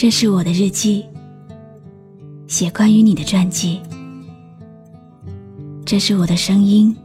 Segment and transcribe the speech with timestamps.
[0.00, 1.04] 这是我的日记，
[2.48, 3.82] 写关于你的传记。
[5.84, 6.96] 这是我的声音，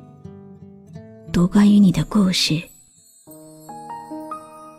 [1.30, 2.58] 读关于你的故事。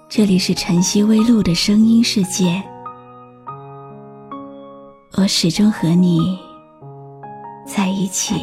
[0.08, 2.62] 这里是晨曦微露的声音世界，
[5.18, 6.38] 我始终和你
[7.66, 8.34] 在一起。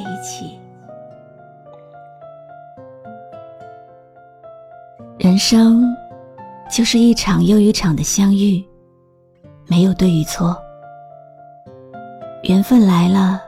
[5.18, 5.84] 人生
[6.71, 8.64] 就是一场又一场的相遇，
[9.67, 10.55] 没有对与错。
[12.44, 13.41] 缘分来了，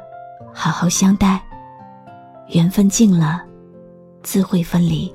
[0.53, 1.39] 好好相待；
[2.47, 3.41] 缘分尽了，
[4.23, 5.13] 自会分离。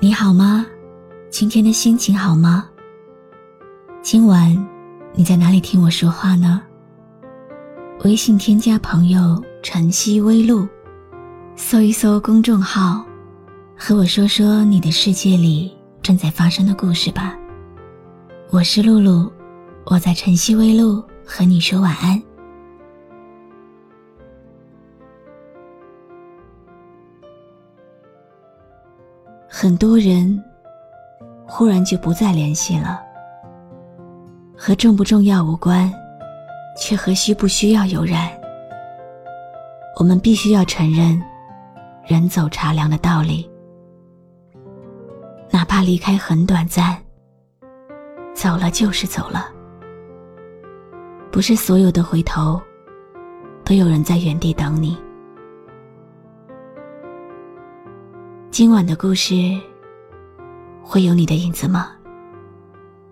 [0.00, 0.66] 你好吗？
[1.30, 2.68] 今天的心情好吗？
[4.02, 4.66] 今晚
[5.12, 6.62] 你在哪里听我说话呢？
[8.04, 10.66] 微信添加朋友“晨曦微露”。
[11.54, 13.04] 搜一搜公众号，
[13.76, 15.76] 和我说说你的世界里
[16.08, 17.36] 正在发生的故事吧。
[18.48, 19.30] 我是露露，
[19.84, 22.22] 我在晨曦微露和你说晚安。
[29.50, 30.42] 很多人
[31.46, 33.02] 忽然就不再联系了，
[34.56, 35.92] 和重不重要无关，
[36.80, 38.30] 却和需不需要有染。
[39.98, 41.22] 我们必须要承认。
[42.06, 43.46] 人走茶凉的道理，
[45.78, 47.00] 他离开很短暂，
[48.34, 49.48] 走了就是走了。
[51.30, 52.60] 不是所有的回头，
[53.64, 54.98] 都有人在原地等你。
[58.50, 59.36] 今晚的故事，
[60.82, 61.92] 会有你的影子吗？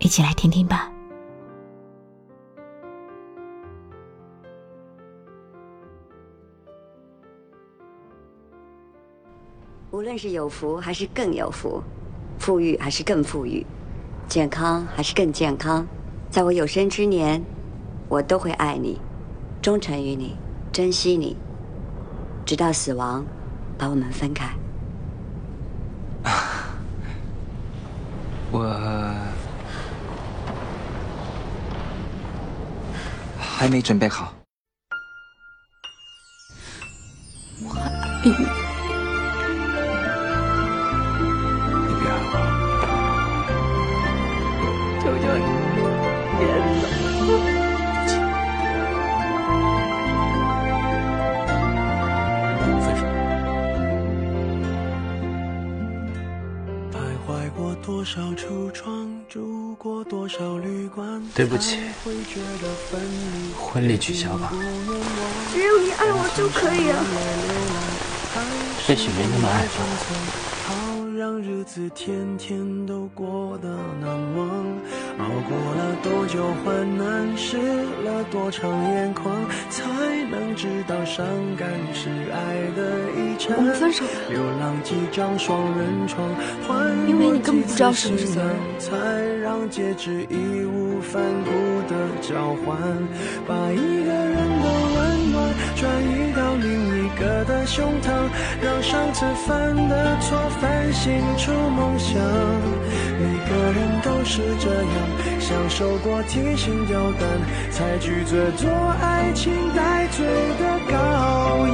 [0.00, 0.90] 一起来听听吧。
[9.92, 11.80] 无论是有福还是更有福，
[12.46, 13.66] 富裕还是更富裕，
[14.28, 15.84] 健康还是更健康，
[16.30, 17.42] 在我有生之年，
[18.08, 19.00] 我都会爱你，
[19.60, 20.36] 忠诚于你，
[20.70, 21.36] 珍惜你，
[22.44, 23.26] 直到死亡
[23.76, 24.48] 把我们分开。
[28.52, 29.12] 我
[33.36, 34.32] 还没准备好。
[61.36, 61.76] 对不起，
[63.54, 64.50] 婚礼取消吧。
[65.52, 66.96] 只有你爱我就可以了。
[68.88, 69.76] 也许没那么爱吧。
[75.18, 77.58] 熬过了多久患难，湿
[78.02, 79.36] 了多长眼眶，
[80.56, 83.54] 知道伤感是爱的遗产。
[83.58, 84.10] 我们分手吧。
[84.30, 86.26] 流浪几张双人床，
[87.06, 88.56] 因为你根本不知道什么是责任。
[88.78, 88.96] 才
[89.42, 91.50] 让戒指义无反顾
[91.92, 92.78] 的交换，
[93.46, 96.85] 把一个人的温暖转移到另
[97.66, 98.10] 胸膛，
[98.62, 102.14] 让上次犯的错反省出梦想。
[103.18, 104.86] 每个人都是这样。
[105.40, 107.28] 享受过提心吊胆，
[107.70, 108.68] 才拒绝做
[109.00, 110.26] 爱情带罪
[110.58, 110.94] 的羔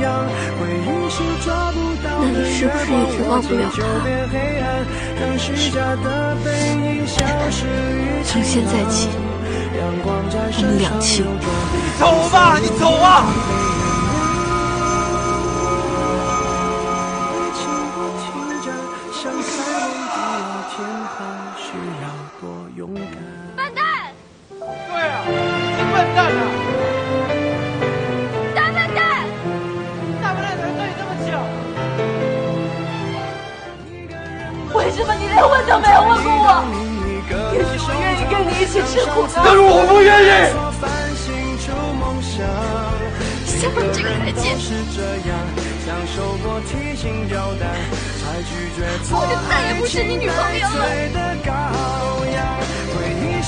[0.00, 0.26] 羊。
[0.58, 2.91] 回忆是抓不到的月光，
[3.25, 4.64] 我竟就变黑暗。
[5.19, 6.47] 当虚假的背
[6.84, 9.08] 影消失于从现在起，
[10.04, 11.25] 我们两清。
[11.72, 13.25] 你走吧，你走啊！
[35.29, 36.47] 连问都没有问过我，
[37.55, 40.29] 也许我愿意跟你一起吃苦，但是我不愿意。
[43.47, 44.44] 下班这个再见，
[49.11, 52.01] 我就再也不是你女朋友了。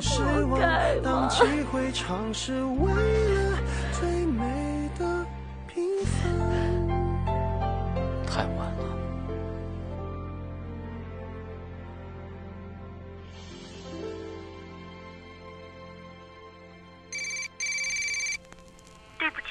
[0.00, 0.60] 失望。
[1.02, 3.58] 当机会尝试为了
[3.92, 5.26] 最美的
[5.66, 6.32] 平凡。
[8.26, 8.82] 太晚了。
[19.18, 19.46] 对不起，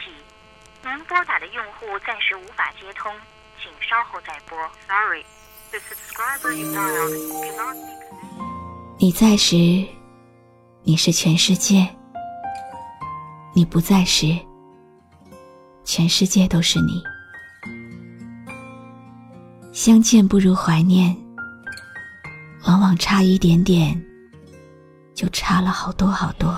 [0.83, 3.13] 您拨打的用户暂时无法接通，
[3.61, 4.57] 请稍后再拨。
[4.87, 5.23] Sorry,
[5.71, 8.97] the subscriber you dialed cannot be connected.
[8.99, 9.55] 你在时，
[10.83, 11.87] 你是全世界；
[13.53, 14.35] 你不在时，
[15.83, 17.03] 全世界都是你。
[19.71, 21.15] 相见不如怀念，
[22.65, 24.03] 往往差一点点，
[25.13, 26.51] 就差了好多好多。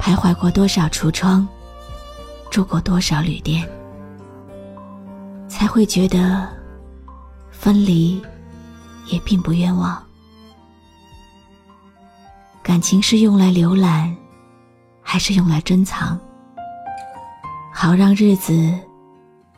[0.00, 1.46] 徘徊过多少橱窗，
[2.50, 3.66] 住过多少旅店，
[5.48, 6.46] 才会觉得
[7.64, 8.22] 分离
[9.06, 10.04] 也并不冤枉。
[12.62, 14.14] 感情是用来浏览，
[15.00, 16.20] 还是用来珍藏？
[17.72, 18.78] 好让日子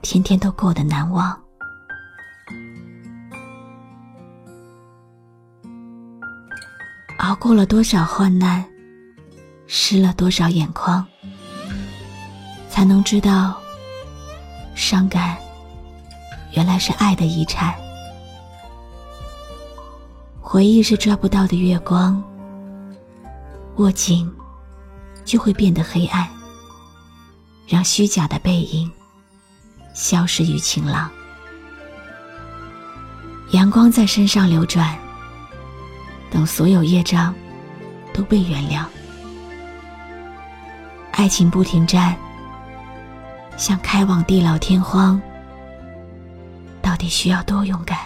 [0.03, 1.37] 天天都过得难忘。
[7.19, 8.65] 熬过了多少患难，
[9.67, 11.05] 湿了多少眼眶，
[12.71, 13.61] 才能知道，
[14.77, 15.37] 伤感
[16.53, 17.75] 原来是爱的遗产。
[20.49, 22.23] 回忆是抓不到的月光，
[23.79, 24.33] 握紧
[25.25, 26.25] 就会变得黑暗，
[27.67, 28.89] 让虚假的背影
[29.93, 31.11] 消失于晴朗。
[33.51, 34.97] 阳光在身上流转，
[36.31, 37.35] 等所有业障
[38.15, 38.85] 都被原谅。
[41.11, 42.17] 爱情不停站，
[43.57, 45.21] 想开往地老天荒，
[46.81, 48.06] 到底需要多勇敢？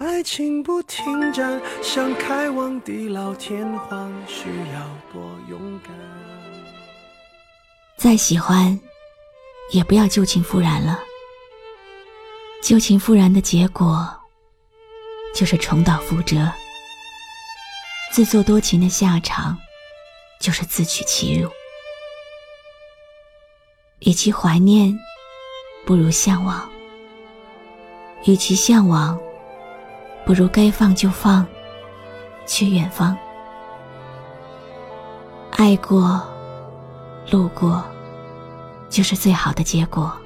[0.00, 4.80] 爱情不停站，想开往地老天荒，需要
[5.12, 5.92] 多勇敢。
[7.98, 8.80] 再喜欢，
[9.72, 10.98] 也不要旧情复燃了。
[12.62, 14.08] 旧情复燃的结果，
[15.34, 16.50] 就是重蹈覆辙。
[18.10, 19.58] 自作多情的下场，
[20.40, 21.50] 就是自取其辱。
[23.98, 24.98] 与其怀念，
[25.84, 26.66] 不如向往；
[28.24, 29.20] 与其向往，
[30.30, 31.44] 不如该放就放，
[32.46, 33.18] 去远方。
[35.56, 36.24] 爱过，
[37.32, 37.84] 路过，
[38.88, 40.16] 就是最好的结果。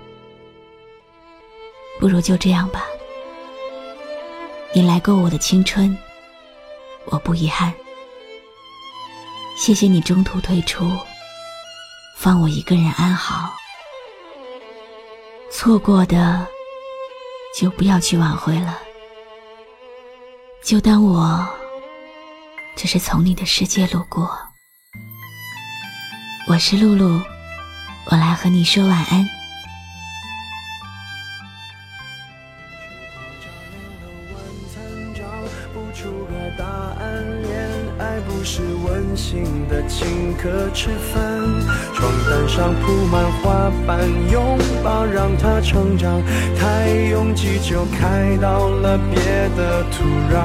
[1.98, 2.84] 不如就这样吧。
[4.74, 5.96] 你来过我的青春，
[7.06, 7.72] 我不遗憾。
[9.56, 10.92] 谢谢你中途退出，
[12.18, 13.54] 放我一个人安好。
[15.50, 16.46] 错过的，
[17.58, 18.80] 就不要去挽回了。
[20.64, 21.46] 就当我
[22.74, 24.34] 只是从你的世界路过。
[26.48, 27.20] 我是露露，
[28.06, 29.26] 我来和你说晚安。
[39.68, 41.22] 的请客吃饭，
[41.94, 43.98] 床单上铺满花瓣，
[44.30, 46.20] 拥抱让它成长，
[46.58, 49.22] 太拥挤就开到了别
[49.56, 50.44] 的土壤，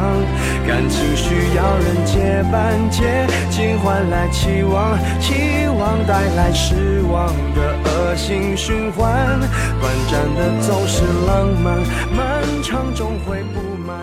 [0.68, 9.40] 感情需要人接班，接近换来期望，期望带来失望的恶性循环，
[9.82, 11.78] 短暂的总是浪漫，
[12.16, 13.98] 漫长终会不满。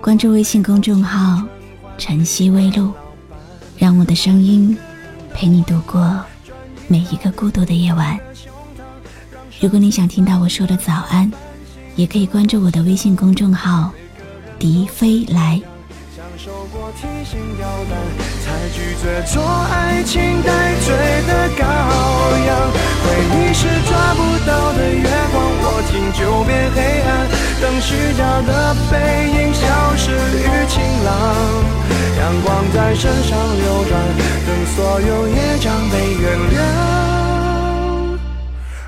[0.00, 1.42] 关注微信公众号
[1.98, 2.92] 晨曦微露，
[3.78, 4.76] 让我的声音
[5.32, 6.20] 陪你度过
[6.88, 8.18] 每一个孤独的夜晚。
[9.60, 11.30] 如果你想听到我说的早安，
[11.94, 13.92] 也可以关注我的微信公众号
[14.58, 15.60] “迪飞来”。
[27.60, 29.52] 等虚假的背影
[32.88, 34.02] 在身上流转，
[34.46, 36.56] 等所有业障被原谅。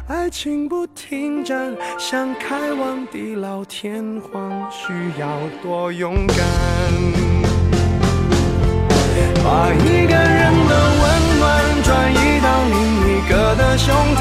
[0.06, 5.28] 爱情不停站，想开往地老天荒，需要
[5.62, 6.38] 多勇敢。
[9.44, 14.20] 把一个人的温暖转移到另一个的胸膛，